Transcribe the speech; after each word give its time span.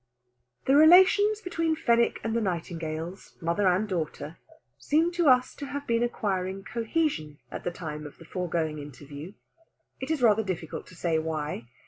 The 0.65 0.75
relations 0.75 1.41
between 1.41 1.75
Fenwick 1.75 2.19
and 2.23 2.35
the 2.35 2.41
Nightingales, 2.41 3.37
mother 3.39 3.67
and 3.67 3.87
daughter, 3.87 4.39
seem 4.79 5.11
to 5.11 5.27
us 5.29 5.53
to 5.53 5.67
have 5.67 5.85
been 5.85 6.01
acquiring 6.01 6.63
cohesion 6.63 7.37
at 7.51 7.63
the 7.63 7.69
time 7.69 8.07
of 8.07 8.17
the 8.17 8.25
foregoing 8.25 8.79
interview. 8.79 9.33
It 9.99 10.09
is 10.09 10.23
rather 10.23 10.41
difficult 10.41 10.87
to 10.87 10.95
say 10.95 11.19
why. 11.19 11.67